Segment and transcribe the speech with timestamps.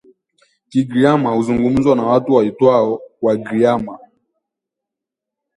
[0.69, 3.99] Kigiryama huzungumzwa na watu waitwao Wagiryama